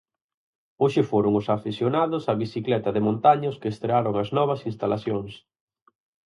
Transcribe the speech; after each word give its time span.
Hoxe 0.81 1.01
foron 1.11 1.33
os 1.39 1.47
afeccionados 1.55 2.23
á 2.31 2.33
bicicleta 2.43 2.89
de 2.95 3.01
montaña 3.07 3.51
os 3.53 3.59
que 3.61 3.71
estrearon 3.73 4.15
as 4.23 4.29
novas 4.37 4.61
instalacións. 4.69 5.31